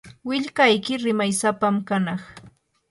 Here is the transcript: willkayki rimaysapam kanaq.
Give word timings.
willkayki 0.27 0.93
rimaysapam 1.03 1.75
kanaq. 1.87 2.21